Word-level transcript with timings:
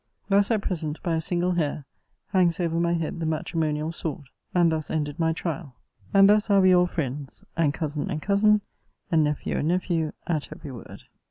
Thus, 0.29 0.49
at 0.49 0.63
present, 0.63 0.99
by 1.03 1.13
a 1.13 1.21
single 1.21 1.51
hair, 1.51 1.85
hangs 2.29 2.59
over 2.59 2.79
my 2.79 2.93
head 2.95 3.19
the 3.19 3.25
matrimonial 3.27 3.91
sword. 3.91 4.29
And 4.51 4.71
thus 4.71 4.89
ended 4.89 5.19
my 5.19 5.31
trial. 5.31 5.75
And 6.11 6.27
thus 6.27 6.49
are 6.49 6.59
we 6.61 6.73
all 6.73 6.87
friends, 6.87 7.45
and 7.55 7.71
Cousin 7.71 8.09
and 8.09 8.19
Cousin, 8.19 8.61
and 9.11 9.23
Nephew 9.23 9.57
and 9.57 9.67
Nephew, 9.67 10.13
at 10.25 10.51
every 10.51 10.71
word. 10.71 11.03